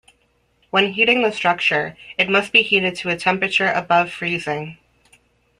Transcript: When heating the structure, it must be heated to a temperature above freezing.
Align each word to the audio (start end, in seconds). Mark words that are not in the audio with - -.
When 0.71 0.93
heating 0.93 1.21
the 1.21 1.31
structure, 1.31 1.95
it 2.17 2.27
must 2.27 2.51
be 2.51 2.63
heated 2.63 2.95
to 2.95 3.09
a 3.11 3.15
temperature 3.15 3.71
above 3.71 4.11
freezing. 4.11 4.79